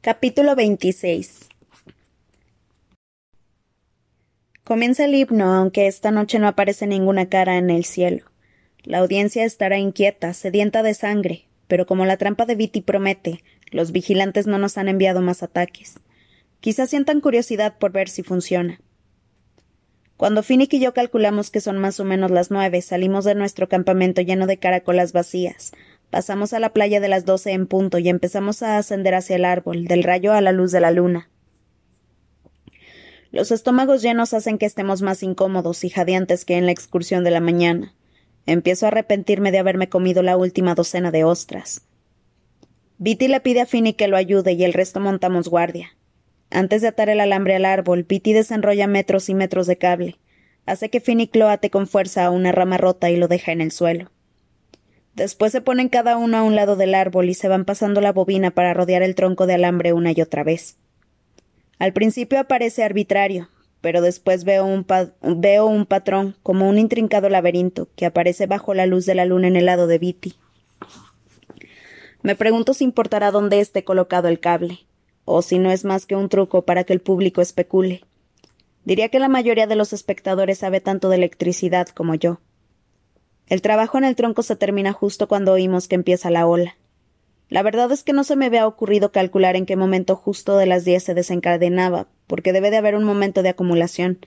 [0.00, 1.48] Capítulo 26
[4.62, 8.24] Comienza el himno, aunque esta noche no aparece ninguna cara en el cielo.
[8.84, 13.42] La audiencia estará inquieta, sedienta de sangre, pero como la trampa de Viti promete,
[13.72, 15.98] los vigilantes no nos han enviado más ataques.
[16.60, 18.80] Quizás sientan curiosidad por ver si funciona.
[20.16, 23.68] Cuando Finnick y yo calculamos que son más o menos las nueve, salimos de nuestro
[23.68, 25.72] campamento lleno de caracolas vacías,
[26.10, 29.44] pasamos a la playa de las doce en punto y empezamos a ascender hacia el
[29.44, 31.28] árbol, del rayo a la luz de la luna.
[33.30, 37.30] Los estómagos llenos hacen que estemos más incómodos y jadeantes que en la excursión de
[37.30, 37.94] la mañana.
[38.46, 41.82] Empiezo a arrepentirme de haberme comido la última docena de ostras.
[42.96, 45.94] Viti le pide a Finny que lo ayude y el resto montamos guardia.
[46.50, 50.16] Antes de atar el alambre al árbol, Viti desenrolla metros y metros de cable.
[50.64, 53.60] Hace que Finnick lo ate con fuerza a una rama rota y lo deja en
[53.60, 54.10] el suelo.
[55.18, 58.12] Después se ponen cada uno a un lado del árbol y se van pasando la
[58.12, 60.76] bobina para rodear el tronco de alambre una y otra vez.
[61.80, 63.48] Al principio aparece arbitrario,
[63.80, 64.86] pero después veo un,
[65.20, 69.48] veo un patrón, como un intrincado laberinto, que aparece bajo la luz de la luna
[69.48, 70.36] en el lado de Viti.
[72.22, 74.86] Me pregunto si importará dónde esté colocado el cable,
[75.24, 78.04] o si no es más que un truco para que el público especule.
[78.84, 82.38] Diría que la mayoría de los espectadores sabe tanto de electricidad como yo.
[83.48, 86.76] El trabajo en el tronco se termina justo cuando oímos que empieza la ola.
[87.48, 90.66] La verdad es que no se me había ocurrido calcular en qué momento justo de
[90.66, 94.18] las diez se desencadenaba, porque debe de haber un momento de acumulación,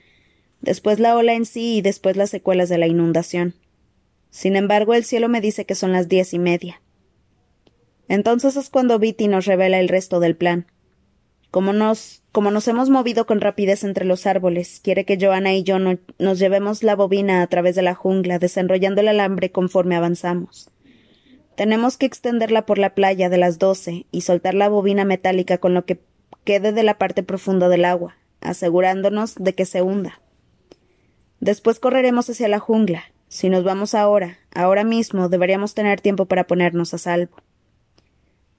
[0.60, 3.54] después la ola en sí y después las secuelas de la inundación.
[4.30, 6.82] Sin embargo, el cielo me dice que son las diez y media.
[8.08, 10.66] Entonces es cuando Viti nos revela el resto del plan.
[11.52, 15.64] Como nos, como nos hemos movido con rapidez entre los árboles, quiere que Joana y
[15.64, 20.70] yo nos llevemos la bobina a través de la jungla, desenrollando el alambre conforme avanzamos.
[21.54, 25.74] Tenemos que extenderla por la playa de las doce y soltar la bobina metálica con
[25.74, 26.00] lo que
[26.44, 30.22] quede de la parte profunda del agua, asegurándonos de que se hunda.
[31.40, 33.04] Después correremos hacia la jungla.
[33.28, 37.36] Si nos vamos ahora, ahora mismo, deberíamos tener tiempo para ponernos a salvo.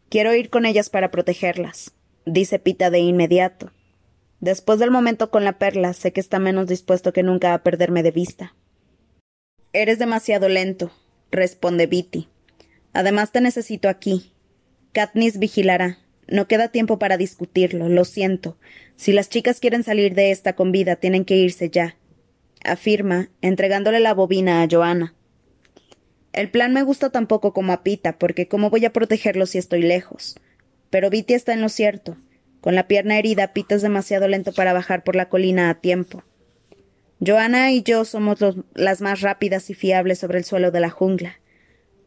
[0.09, 3.71] Quiero ir con ellas para protegerlas, dice Pita de inmediato.
[4.39, 8.03] Después del momento con la perla, sé que está menos dispuesto que nunca a perderme
[8.03, 8.55] de vista.
[9.71, 10.91] Eres demasiado lento,
[11.31, 12.27] responde Viti.
[12.93, 14.33] Además te necesito aquí.
[14.91, 15.97] Katniss vigilará.
[16.27, 18.57] No queda tiempo para discutirlo, lo siento.
[18.95, 21.97] Si las chicas quieren salir de esta con vida, tienen que irse ya.
[22.63, 25.15] Afirma, entregándole la bobina a Joana.
[26.31, 29.57] El plan me gusta tan poco como a Pita, porque ¿cómo voy a protegerlo si
[29.57, 30.35] estoy lejos?
[30.93, 32.17] Pero Viti está en lo cierto.
[32.61, 36.21] Con la pierna herida, Pita es demasiado lento para bajar por la colina a tiempo.
[37.19, 38.37] Joana y yo somos
[38.75, 41.39] las más rápidas y fiables sobre el suelo de la jungla.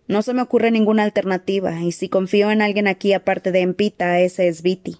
[0.06, 4.20] No se me ocurre ninguna alternativa, y si confío en alguien aquí aparte de Empita,
[4.20, 4.98] ese es Viti.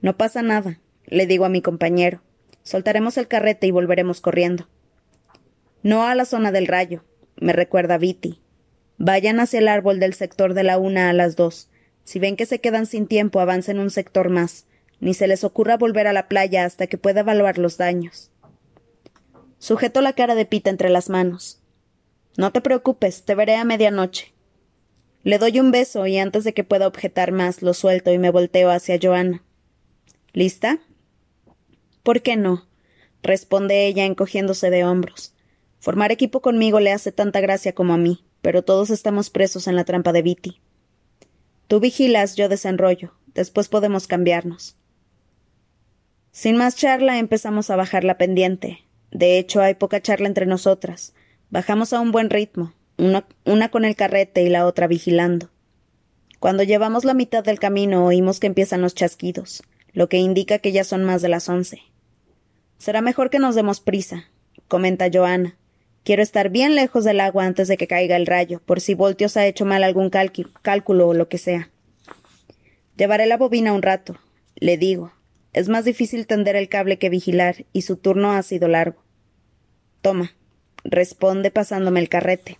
[0.00, 2.22] No pasa nada, le digo a mi compañero.
[2.62, 4.66] Soltaremos el carrete y volveremos corriendo.
[5.82, 7.04] No a la zona del rayo,
[7.36, 8.40] me recuerda Viti.
[8.96, 11.68] Vayan hacia el árbol del sector de la una a las dos.
[12.04, 14.66] Si ven que se quedan sin tiempo, avancen un sector más.
[15.00, 18.30] Ni se les ocurra volver a la playa hasta que pueda evaluar los daños.
[19.58, 21.60] Sujeto la cara de Pita entre las manos.
[22.36, 24.32] No te preocupes, te veré a medianoche.
[25.22, 28.30] Le doy un beso y antes de que pueda objetar más lo suelto y me
[28.30, 29.44] volteo hacia Joana.
[30.32, 30.80] ¿Lista?
[32.02, 32.66] ¿Por qué no?
[33.22, 35.34] responde ella encogiéndose de hombros.
[35.78, 39.76] Formar equipo conmigo le hace tanta gracia como a mí, pero todos estamos presos en
[39.76, 40.60] la trampa de Viti.
[41.72, 43.14] Tú vigilas, yo desenrollo.
[43.28, 44.76] Después podemos cambiarnos.
[46.30, 48.84] Sin más charla empezamos a bajar la pendiente.
[49.10, 51.14] De hecho, hay poca charla entre nosotras.
[51.48, 55.48] Bajamos a un buen ritmo, una, con el carrete y la otra vigilando.
[56.40, 59.62] Cuando llevamos la mitad del camino oímos que empiezan los chasquidos,
[59.94, 61.80] lo que indica que ya son más de las once.
[62.76, 64.26] Será mejor que nos demos prisa,
[64.68, 65.56] comenta Joana.
[66.04, 69.36] Quiero estar bien lejos del agua antes de que caiga el rayo, por si Voltios
[69.36, 71.70] ha hecho mal algún cálculo o lo que sea.
[72.96, 74.18] Llevaré la bobina un rato,
[74.56, 75.12] le digo.
[75.52, 79.02] Es más difícil tender el cable que vigilar, y su turno ha sido largo.
[80.00, 80.34] Toma,
[80.82, 82.58] responde pasándome el carrete.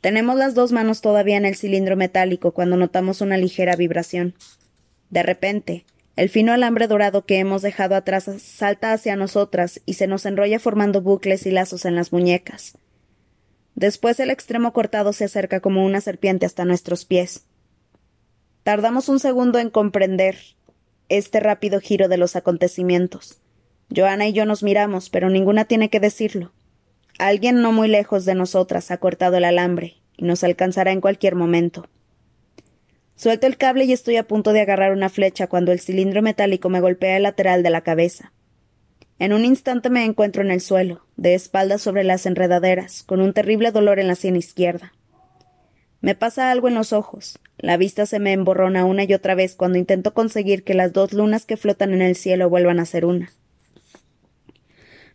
[0.00, 4.34] Tenemos las dos manos todavía en el cilindro metálico cuando notamos una ligera vibración.
[5.10, 5.84] De repente,
[6.16, 10.58] el fino alambre dorado que hemos dejado atrás salta hacia nosotras y se nos enrolla
[10.58, 12.76] formando bucles y lazos en las muñecas.
[13.74, 17.46] Después el extremo cortado se acerca como una serpiente hasta nuestros pies.
[18.62, 20.36] Tardamos un segundo en comprender
[21.08, 23.40] este rápido giro de los acontecimientos.
[23.94, 26.52] Joana y yo nos miramos, pero ninguna tiene que decirlo.
[27.18, 31.34] Alguien no muy lejos de nosotras ha cortado el alambre y nos alcanzará en cualquier
[31.34, 31.86] momento.
[33.20, 36.70] Suelto el cable y estoy a punto de agarrar una flecha cuando el cilindro metálico
[36.70, 38.32] me golpea el lateral de la cabeza.
[39.18, 43.34] En un instante me encuentro en el suelo, de espaldas sobre las enredaderas, con un
[43.34, 44.94] terrible dolor en la sien izquierda.
[46.00, 47.38] Me pasa algo en los ojos.
[47.58, 51.12] La vista se me emborrona una y otra vez cuando intento conseguir que las dos
[51.12, 53.32] lunas que flotan en el cielo vuelvan a ser una.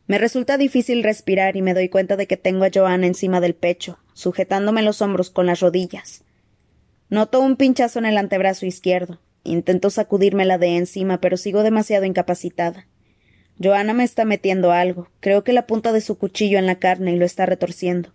[0.06, 3.56] Me resulta difícil respirar y me doy cuenta de que tengo a Joanna encima del
[3.56, 6.25] pecho, sujetándome los hombros con las rodillas.
[7.10, 9.19] Noto un pinchazo en el antebrazo izquierdo.
[9.44, 12.88] Intento sacudírmela de encima, pero sigo demasiado incapacitada.
[13.62, 15.10] Joana me está metiendo algo.
[15.19, 18.13] Creo que la punta de su cuchillo en la carne y lo está retorciendo.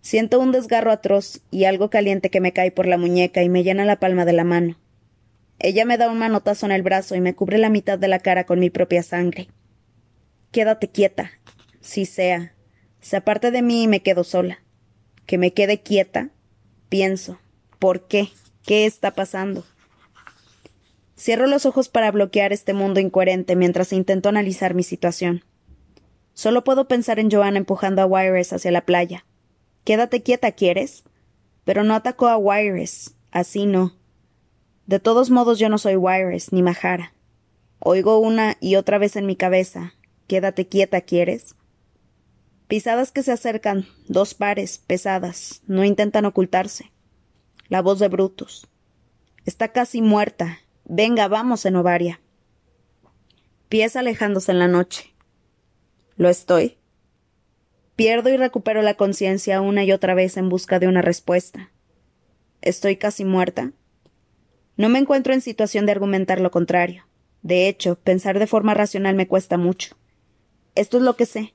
[0.00, 3.64] Siento un desgarro atroz y algo caliente que me cae por la muñeca y me
[3.64, 4.78] llena la palma de la mano.
[5.58, 8.20] Ella me da un manotazo en el brazo y me cubre la mitad de la
[8.20, 9.48] cara con mi propia sangre.
[10.52, 11.32] Quédate quieta.
[11.80, 12.54] Si sea.
[13.00, 14.62] Se aparte de mí y me quedo sola.
[15.26, 16.30] Que me quede quieta.
[16.88, 17.38] Pienso.
[17.80, 18.28] ¿Por qué?
[18.62, 19.64] ¿Qué está pasando?
[21.18, 25.44] Cierro los ojos para bloquear este mundo incoherente mientras intento analizar mi situación.
[26.34, 29.24] Solo puedo pensar en Joanna empujando a Wires hacia la playa.
[29.84, 31.04] Quédate quieta, ¿quieres?
[31.64, 33.14] Pero no atacó a Wires.
[33.30, 33.96] Así no.
[34.84, 37.14] De todos modos yo no soy Wires ni Mahara.
[37.78, 39.94] Oigo una y otra vez en mi cabeza.
[40.26, 41.54] Quédate quieta, ¿quieres?
[42.68, 46.92] Pisadas que se acercan, dos pares, pesadas, no intentan ocultarse
[47.70, 48.66] la voz de Brutus.
[49.46, 50.58] Está casi muerta.
[50.84, 52.20] Venga, vamos, Enovaria.
[53.68, 55.14] Pies alejándose en la noche.
[56.16, 56.78] ¿Lo estoy?
[57.94, 61.70] Pierdo y recupero la conciencia una y otra vez en busca de una respuesta.
[62.60, 63.72] ¿Estoy casi muerta?
[64.76, 67.06] No me encuentro en situación de argumentar lo contrario.
[67.42, 69.96] De hecho, pensar de forma racional me cuesta mucho.
[70.74, 71.54] Esto es lo que sé.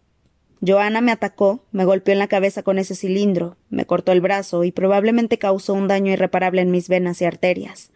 [0.65, 4.63] Joana me atacó, me golpeó en la cabeza con ese cilindro, me cortó el brazo
[4.63, 7.91] y probablemente causó un daño irreparable en mis venas y arterias.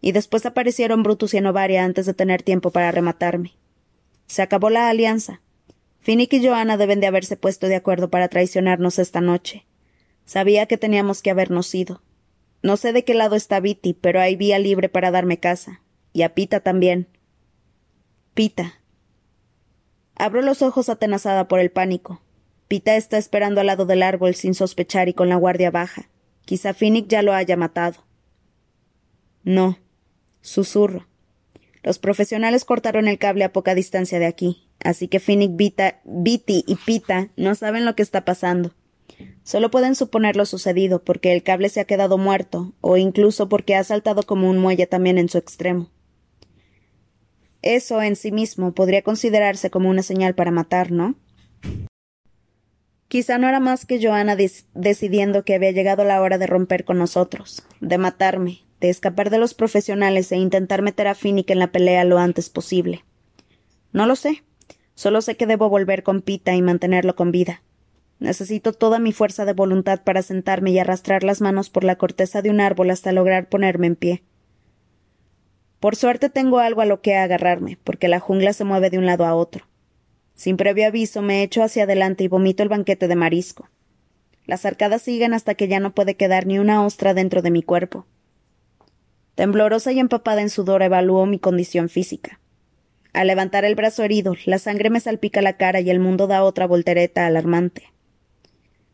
[0.00, 3.54] Y después aparecieron Brutus y Enovaria antes de tener tiempo para rematarme.
[4.26, 5.40] Se acabó la alianza.
[6.00, 9.64] Finnick y Joana deben de haberse puesto de acuerdo para traicionarnos esta noche.
[10.26, 12.02] Sabía que teníamos que habernos ido.
[12.62, 15.80] No sé de qué lado está Viti, pero hay vía libre para darme casa.
[16.12, 17.08] Y a Pita también.
[18.34, 18.80] Pita,
[20.16, 22.20] Abro los ojos atenazada por el pánico.
[22.68, 26.08] Pita está esperando al lado del árbol sin sospechar y con la guardia baja.
[26.44, 28.04] Quizá Finnick ya lo haya matado.
[29.42, 29.78] No.
[30.40, 31.06] Susurro.
[31.82, 36.64] Los profesionales cortaron el cable a poca distancia de aquí, así que Finnick, Vita, Viti
[36.66, 38.72] y Pita no saben lo que está pasando.
[39.42, 43.74] Solo pueden suponer lo sucedido porque el cable se ha quedado muerto, o incluso porque
[43.74, 45.90] ha saltado como un muelle también en su extremo.
[47.64, 51.14] Eso en sí mismo podría considerarse como una señal para matar, ¿no?
[53.08, 54.36] Quizá no era más que Joana
[54.74, 59.38] decidiendo que había llegado la hora de romper con nosotros, de matarme, de escapar de
[59.38, 63.02] los profesionales e intentar meter a Finnick en la pelea lo antes posible.
[63.94, 64.42] No lo sé.
[64.94, 67.62] Solo sé que debo volver con Pita y mantenerlo con vida.
[68.18, 72.42] Necesito toda mi fuerza de voluntad para sentarme y arrastrar las manos por la corteza
[72.42, 74.22] de un árbol hasta lograr ponerme en pie.
[75.84, 79.04] Por suerte tengo algo a lo que agarrarme, porque la jungla se mueve de un
[79.04, 79.66] lado a otro.
[80.34, 83.68] Sin previo aviso me echo hacia adelante y vomito el banquete de marisco.
[84.46, 87.62] Las arcadas siguen hasta que ya no puede quedar ni una ostra dentro de mi
[87.62, 88.06] cuerpo.
[89.34, 92.40] Temblorosa y empapada en sudor evalúo mi condición física.
[93.12, 96.44] Al levantar el brazo herido, la sangre me salpica la cara y el mundo da
[96.44, 97.92] otra voltereta alarmante.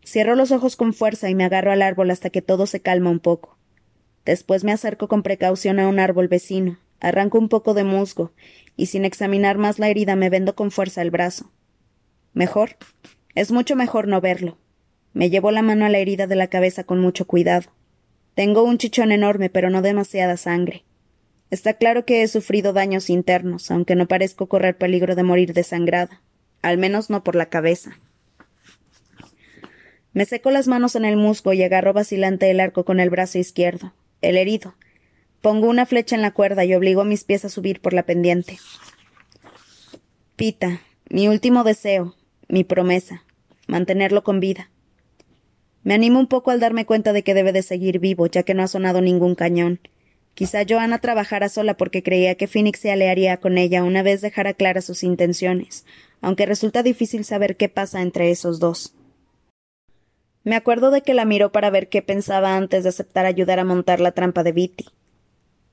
[0.05, 3.11] Cierro los ojos con fuerza y me agarro al árbol hasta que todo se calma
[3.11, 3.60] un poco.
[4.25, 8.33] Después me acerco con precaución a un árbol vecino, arranco un poco de musgo,
[8.77, 11.51] y sin examinar más la herida me vendo con fuerza el brazo.
[12.33, 12.77] Mejor.
[13.35, 14.59] Es mucho mejor no verlo.
[15.13, 17.71] Me llevo la mano a la herida de la cabeza con mucho cuidado.
[18.35, 20.85] Tengo un chichón enorme, pero no demasiada sangre.
[21.51, 26.23] Está claro que he sufrido daños internos, aunque no parezco correr peligro de morir desangrada,
[26.63, 27.99] al menos no por la cabeza.
[30.13, 33.39] Me seco las manos en el musgo y agarro vacilante el arco con el brazo
[33.39, 34.75] izquierdo el herido.
[35.41, 38.05] Pongo una flecha en la cuerda y obligo a mis pies a subir por la
[38.05, 38.59] pendiente.
[40.37, 42.15] Pita, mi último deseo,
[42.49, 43.25] mi promesa,
[43.67, 44.71] mantenerlo con vida.
[45.83, 48.55] Me animo un poco al darme cuenta de que debe de seguir vivo, ya que
[48.55, 49.81] no ha sonado ningún cañón.
[50.35, 54.55] Quizá Joana trabajara sola porque creía que Phoenix se alearía con ella una vez dejara
[54.55, 55.85] claras sus intenciones,
[56.21, 58.95] aunque resulta difícil saber qué pasa entre esos dos.
[60.43, 63.65] Me acuerdo de que la miró para ver qué pensaba antes de aceptar ayudar a
[63.65, 64.87] montar la trampa de Viti.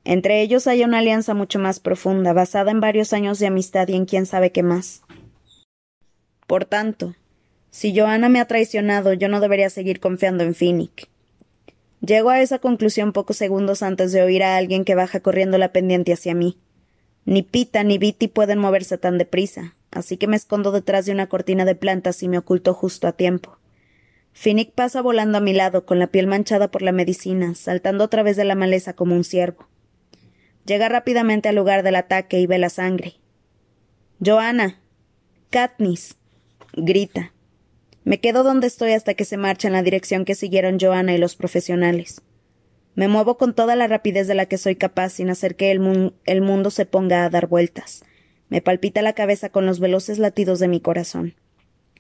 [0.04, 3.96] Entre ellos hay una alianza mucho más profunda, basada en varios años de amistad y
[3.96, 5.02] en quién sabe qué más.
[6.48, 7.16] Por tanto,
[7.72, 11.10] si Joana me ha traicionado, yo no debería seguir confiando en Finnick.
[12.00, 15.72] Llego a esa conclusión pocos segundos antes de oír a alguien que baja corriendo la
[15.72, 16.58] pendiente hacia mí.
[17.26, 21.28] Ni Pita ni Viti pueden moverse tan deprisa, así que me escondo detrás de una
[21.28, 23.58] cortina de plantas y me oculto justo a tiempo.
[24.39, 28.08] Finnick pasa volando a mi lado, con la piel manchada por la medicina, saltando a
[28.08, 29.67] través de la maleza como un ciervo.
[30.63, 33.15] Llega rápidamente al lugar del ataque y ve la sangre.
[34.24, 34.79] Joana.
[35.50, 36.17] Katniss.
[36.74, 37.34] grita.
[38.03, 41.17] Me quedo donde estoy hasta que se marcha en la dirección que siguieron Joana y
[41.17, 42.22] los profesionales.
[42.94, 46.13] Me muevo con toda la rapidez de la que soy capaz sin hacer que el,
[46.25, 48.06] el mundo se ponga a dar vueltas.
[48.50, 51.34] Me palpita la cabeza con los veloces latidos de mi corazón.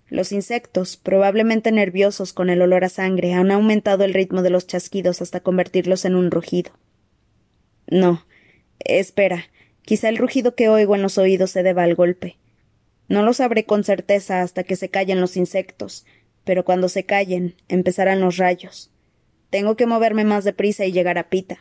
[0.09, 4.65] Los insectos, probablemente nerviosos con el olor a sangre, han aumentado el ritmo de los
[4.65, 6.71] chasquidos hasta convertirlos en un rugido.
[7.87, 8.25] No.
[8.79, 9.45] Espera.
[9.83, 12.37] Quizá el rugido que oigo en los oídos se deba al golpe.
[13.09, 16.05] No lo sabré con certeza hasta que se callen los insectos,
[16.43, 18.91] pero cuando se callen, empezarán los rayos.
[19.49, 21.57] Tengo que moverme más deprisa y llegar a Pita.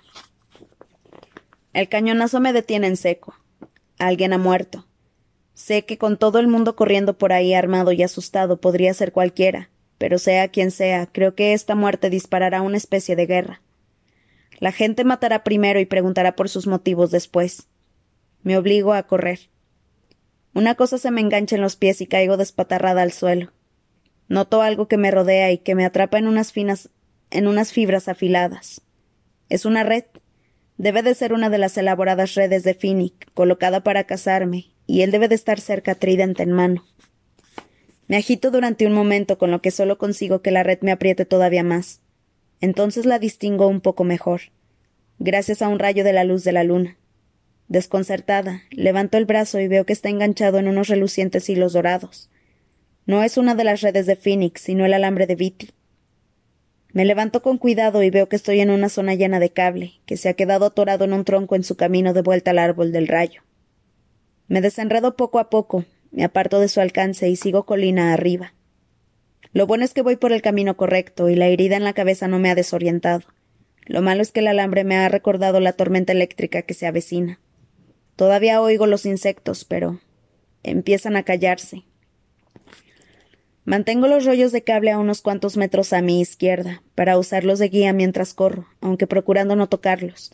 [1.72, 3.34] El cañonazo me detiene en seco.
[3.98, 4.85] Alguien ha muerto.
[5.56, 9.70] Sé que con todo el mundo corriendo por ahí armado y asustado podría ser cualquiera,
[9.96, 13.62] pero sea quien sea, creo que esta muerte disparará una especie de guerra.
[14.58, 17.68] La gente matará primero y preguntará por sus motivos después.
[18.42, 19.48] Me obligo a correr.
[20.52, 23.50] Una cosa se me engancha en los pies y caigo despatarrada al suelo.
[24.28, 26.90] Noto algo que me rodea y que me atrapa en unas finas
[27.30, 28.82] en unas fibras afiladas.
[29.48, 30.04] Es una red.
[30.76, 35.10] Debe de ser una de las elaboradas redes de Finnick, colocada para cazarme, y él
[35.10, 36.84] debe de estar cerca tridente en mano.
[38.08, 41.24] Me agito durante un momento con lo que solo consigo que la red me apriete
[41.24, 42.00] todavía más.
[42.60, 44.42] Entonces la distingo un poco mejor,
[45.18, 46.96] gracias a un rayo de la luz de la luna.
[47.68, 52.30] Desconcertada, levanto el brazo y veo que está enganchado en unos relucientes hilos dorados.
[53.06, 55.70] No es una de las redes de Phoenix, sino el alambre de Viti.
[56.92, 60.16] Me levanto con cuidado y veo que estoy en una zona llena de cable, que
[60.16, 63.08] se ha quedado atorado en un tronco en su camino de vuelta al árbol del
[63.08, 63.42] rayo.
[64.48, 68.54] Me desenredo poco a poco, me aparto de su alcance y sigo colina arriba.
[69.52, 72.28] Lo bueno es que voy por el camino correcto y la herida en la cabeza
[72.28, 73.24] no me ha desorientado.
[73.86, 77.40] Lo malo es que el alambre me ha recordado la tormenta eléctrica que se avecina.
[78.16, 80.00] Todavía oigo los insectos, pero
[80.62, 81.84] empiezan a callarse.
[83.64, 87.68] Mantengo los rollos de cable a unos cuantos metros a mi izquierda, para usarlos de
[87.68, 90.32] guía mientras corro, aunque procurando no tocarlos.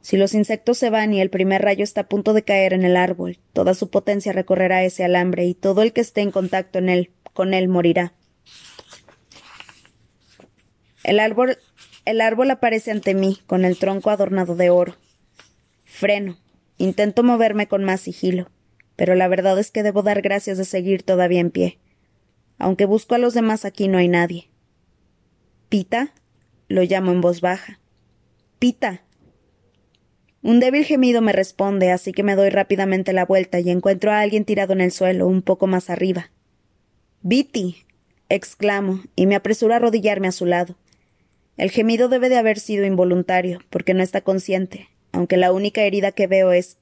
[0.00, 2.84] Si los insectos se van y el primer rayo está a punto de caer en
[2.84, 6.78] el árbol, toda su potencia recorrerá ese alambre y todo el que esté en contacto
[6.78, 8.14] en él, con él morirá.
[11.02, 11.58] El árbol,
[12.04, 14.96] el árbol aparece ante mí, con el tronco adornado de oro.
[15.84, 16.38] Freno.
[16.78, 18.50] Intento moverme con más sigilo,
[18.96, 21.78] pero la verdad es que debo dar gracias de seguir todavía en pie.
[22.58, 24.48] Aunque busco a los demás aquí no hay nadie.
[25.68, 26.14] Pita,
[26.68, 27.80] lo llamo en voz baja.
[28.58, 29.02] Pita.
[30.42, 34.20] Un débil gemido me responde, así que me doy rápidamente la vuelta y encuentro a
[34.20, 36.30] alguien tirado en el suelo, un poco más arriba.
[37.22, 37.84] Viti.
[38.30, 40.76] exclamo, y me apresuro a arrodillarme a su lado.
[41.58, 46.12] El gemido debe de haber sido involuntario, porque no está consciente, aunque la única herida
[46.12, 46.78] que veo es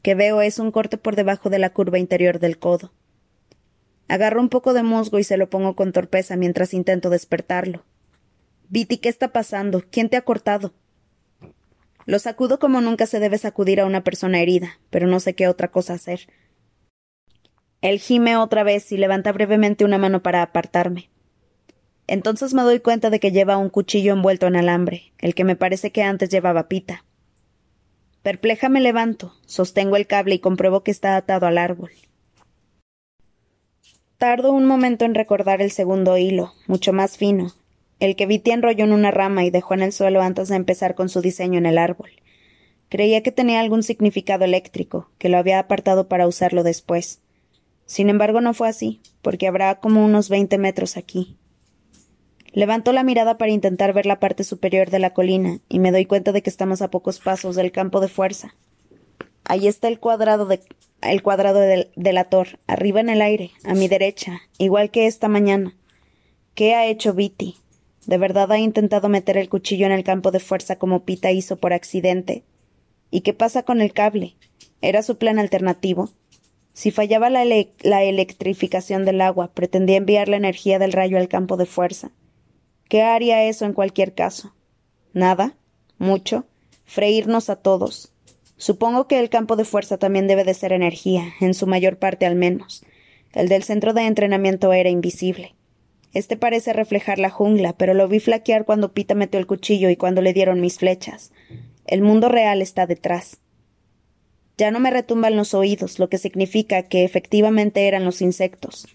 [0.00, 2.92] que veo es un corte por debajo de la curva interior del codo.
[4.08, 7.84] Agarro un poco de musgo y se lo pongo con torpeza mientras intento despertarlo.
[8.70, 9.84] Viti, ¿qué está pasando?
[9.90, 10.72] ¿Quién te ha cortado?
[12.10, 15.46] Lo sacudo como nunca se debe sacudir a una persona herida, pero no sé qué
[15.46, 16.26] otra cosa hacer.
[17.82, 21.08] Él gime otra vez y levanta brevemente una mano para apartarme.
[22.08, 25.54] Entonces me doy cuenta de que lleva un cuchillo envuelto en alambre, el que me
[25.54, 27.04] parece que antes llevaba pita.
[28.24, 31.92] Perpleja me levanto, sostengo el cable y compruebo que está atado al árbol.
[34.18, 37.52] Tardo un momento en recordar el segundo hilo, mucho más fino,
[38.00, 40.94] el que Viti enrolló en una rama y dejó en el suelo antes de empezar
[40.94, 42.10] con su diseño en el árbol.
[42.88, 47.20] Creía que tenía algún significado eléctrico, que lo había apartado para usarlo después.
[47.86, 51.36] Sin embargo, no fue así, porque habrá como unos veinte metros aquí.
[52.52, 56.06] Levanto la mirada para intentar ver la parte superior de la colina y me doy
[56.06, 58.56] cuenta de que estamos a pocos pasos del campo de fuerza.
[59.44, 60.60] Ahí está el cuadrado de
[61.02, 65.28] el cuadrado del, la torre, arriba en el aire, a mi derecha, igual que esta
[65.28, 65.74] mañana.
[66.54, 67.56] ¿Qué ha hecho Viti?
[68.10, 71.58] ¿De verdad ha intentado meter el cuchillo en el campo de fuerza como Pita hizo
[71.58, 72.42] por accidente?
[73.12, 74.34] ¿Y qué pasa con el cable?
[74.82, 76.10] ¿Era su plan alternativo?
[76.72, 77.44] Si fallaba la,
[78.02, 82.10] electrificación del agua, pretendía enviar la energía del rayo al campo de fuerza.
[82.88, 84.56] ¿Qué haría eso en cualquier caso?
[85.12, 85.54] ¿Nada?
[85.98, 86.46] ¿Mucho?
[86.84, 88.12] ¿Freírnos a todos?
[88.56, 92.26] Supongo que el campo de fuerza también debe de ser energía, en su mayor parte
[92.26, 92.84] al menos.
[93.32, 95.54] El del centro de entrenamiento era invisible.
[96.12, 99.96] Este parece reflejar la jungla, pero lo vi flaquear cuando Pita metió el cuchillo y
[99.96, 101.32] cuando le dieron mis flechas.
[101.86, 103.40] El mundo real está detrás.
[104.58, 108.88] Ya no me retumban los oídos, lo que significa que efectivamente eran los insectos.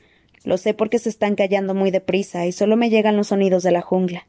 [0.43, 3.71] Lo sé porque se están callando muy deprisa y solo me llegan los sonidos de
[3.71, 4.27] la jungla.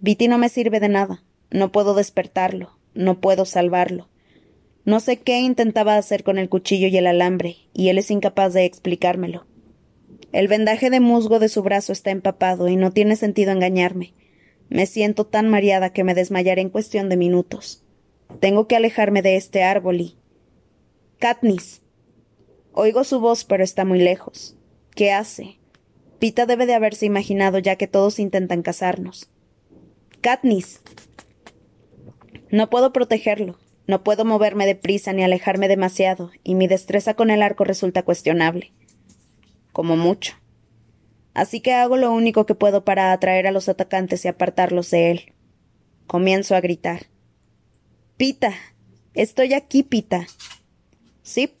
[0.00, 1.22] Viti no me sirve de nada.
[1.50, 2.78] No puedo despertarlo.
[2.94, 4.08] No puedo salvarlo.
[4.84, 8.52] No sé qué intentaba hacer con el cuchillo y el alambre, y él es incapaz
[8.52, 9.46] de explicármelo.
[10.34, 14.14] El vendaje de musgo de su brazo está empapado y no tiene sentido engañarme.
[14.68, 17.84] Me siento tan mareada que me desmayaré en cuestión de minutos.
[18.40, 20.16] Tengo que alejarme de este árbol y.
[21.20, 21.82] Katniss.
[22.72, 24.56] Oigo su voz, pero está muy lejos.
[24.96, 25.60] ¿Qué hace?
[26.18, 29.30] Pita debe de haberse imaginado ya que todos intentan casarnos.
[30.20, 30.80] Katniss.
[32.50, 33.56] No puedo protegerlo.
[33.86, 38.72] No puedo moverme deprisa ni alejarme demasiado, y mi destreza con el arco resulta cuestionable.
[39.74, 40.36] Como mucho.
[41.34, 45.10] Así que hago lo único que puedo para atraer a los atacantes y apartarlos de
[45.10, 45.34] él.
[46.06, 47.08] Comienzo a gritar.
[48.16, 48.54] Pita.
[49.14, 50.28] Estoy aquí, Pita.
[51.22, 51.52] Sí.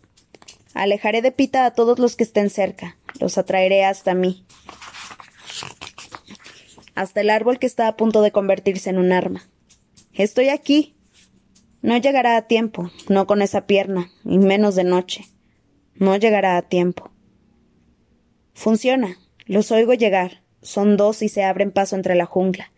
[0.74, 2.96] Alejaré de Pita a todos los que estén cerca.
[3.18, 4.46] Los atraeré hasta mí.
[6.94, 9.48] Hasta el árbol que está a punto de convertirse en un arma.
[10.12, 10.94] Estoy aquí,
[11.82, 15.24] no llegará a tiempo, no con esa pierna, y menos de noche.
[15.96, 17.10] No llegará a tiempo.
[18.54, 19.18] Funciona.
[19.46, 20.42] Los oigo llegar.
[20.62, 22.72] Son dos y se abren paso entre la jungla.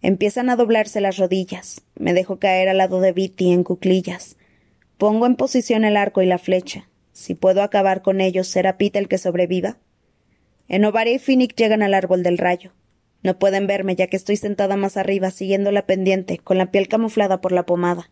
[0.00, 1.82] Empiezan a doblarse las rodillas.
[1.96, 4.36] Me dejo caer al lado de Viti en cuclillas.
[4.98, 6.88] Pongo en posición el arco y la flecha.
[7.12, 9.78] Si puedo acabar con ellos, ¿será Pita el que sobreviva?
[10.68, 12.72] Enovaria y Finnick llegan al árbol del rayo.
[13.22, 16.88] No pueden verme ya que estoy sentada más arriba siguiendo la pendiente, con la piel
[16.88, 18.10] camuflada por la pomada.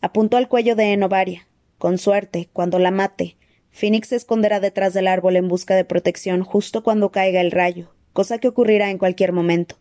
[0.00, 1.46] Apuntó al cuello de Enovaria.
[1.78, 3.36] Con suerte, cuando la mate,
[3.70, 7.94] Phoenix se esconderá detrás del árbol en busca de protección justo cuando caiga el rayo,
[8.12, 9.76] cosa que ocurrirá en cualquier momento.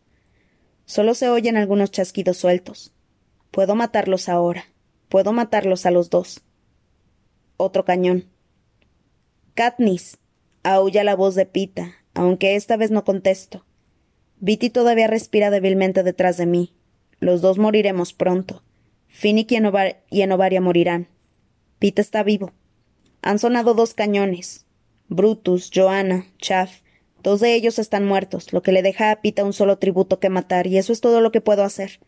[0.85, 2.93] Solo se oyen algunos chasquidos sueltos.
[3.51, 4.65] Puedo matarlos ahora.
[5.07, 6.41] Puedo matarlos a los dos.
[7.57, 8.25] Otro cañón.
[9.53, 10.17] Katniss.
[10.63, 13.65] aúlla la voz de Pita, aunque esta vez no contesto.
[14.39, 16.73] Viti todavía respira débilmente detrás de mí.
[17.19, 18.63] Los dos moriremos pronto.
[19.07, 21.09] Finnick y, Enovaria morirán.
[21.79, 22.53] Pita está vivo.
[23.21, 24.65] Han sonado dos cañones.
[25.07, 26.81] Brutus, Joanna, Chaff,
[27.23, 30.29] dos de ellos están muertos, lo que le deja a Pita un solo tributo que
[30.29, 31.99] matar, y eso es todo lo que puedo hacer.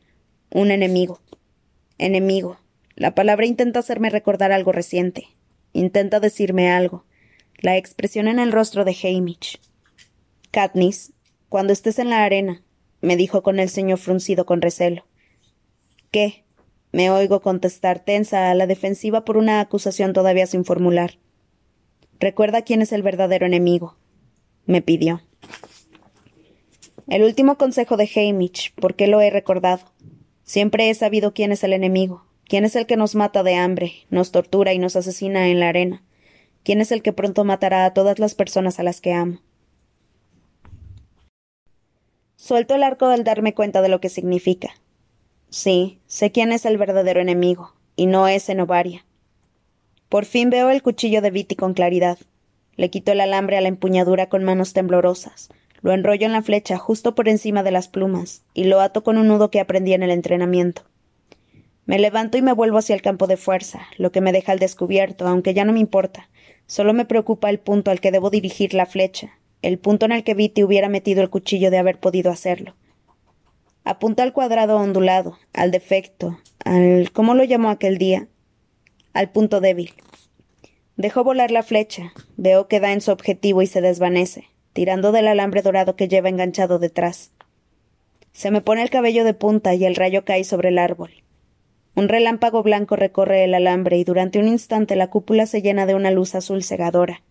[0.51, 1.19] Un enemigo.
[1.97, 2.59] Enemigo.
[2.95, 5.27] La palabra intenta hacerme recordar algo reciente.
[5.73, 7.05] Intenta decirme algo.
[7.57, 9.59] La expresión en el rostro de Hamish.
[10.51, 11.13] Katniss,
[11.49, 12.61] cuando estés en la arena,
[13.01, 15.05] me dijo con el ceño fruncido con recelo.
[16.11, 16.43] ¿Qué?
[16.91, 21.19] Me oigo contestar tensa a la defensiva por una acusación todavía sin formular.
[22.19, 23.97] Recuerda quién es el verdadero enemigo.
[24.65, 25.21] Me pidió.
[27.07, 29.85] El último consejo de Hamish, ¿por qué lo he recordado?
[30.43, 33.93] Siempre he sabido quién es el enemigo, quién es el que nos mata de hambre,
[34.09, 36.03] nos tortura y nos asesina en la arena,
[36.63, 39.39] quién es el que pronto matará a todas las personas a las que amo.
[42.35, 44.73] Suelto el arco al darme cuenta de lo que significa.
[45.53, 49.05] Sí, sé quién es el verdadero enemigo, y no es Enovaria.
[50.07, 52.17] Por fin veo el cuchillo de Viti con claridad.
[52.77, 55.49] Le quito el alambre a la empuñadura con manos temblorosas,
[55.81, 59.17] lo enrollo en la flecha justo por encima de las plumas, y lo ato con
[59.17, 60.83] un nudo que aprendí en el entrenamiento.
[61.85, 64.59] Me levanto y me vuelvo hacia el campo de fuerza, lo que me deja al
[64.59, 66.29] descubierto, aunque ya no me importa.
[66.65, 70.23] Solo me preocupa el punto al que debo dirigir la flecha, el punto en el
[70.23, 72.73] que Viti hubiera metido el cuchillo de haber podido hacerlo.
[73.83, 77.11] Apunta al cuadrado ondulado, al defecto, al.
[77.11, 78.27] ¿cómo lo llamó aquel día?
[79.13, 79.93] al punto débil.
[80.95, 85.27] Dejo volar la flecha, veo que da en su objetivo y se desvanece, tirando del
[85.27, 87.31] alambre dorado que lleva enganchado detrás.
[88.33, 91.11] Se me pone el cabello de punta y el rayo cae sobre el árbol.
[91.95, 95.95] Un relámpago blanco recorre el alambre y durante un instante la cúpula se llena de
[95.95, 97.21] una luz azul cegadora.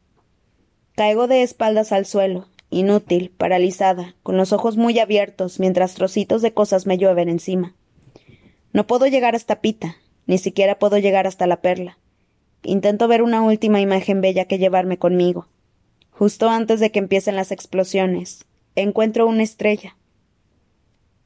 [0.97, 6.55] Caigo de espaldas al suelo, inútil, paralizada, con los ojos muy abiertos, mientras trocitos de
[6.55, 7.75] cosas me llueven encima.
[8.73, 11.99] No puedo llegar hasta Pita, ni siquiera puedo llegar hasta la perla.
[12.63, 15.49] Intento ver una última imagen bella que llevarme conmigo.
[16.11, 18.45] Justo antes de que empiecen las explosiones,
[18.77, 19.97] encuentro una estrella,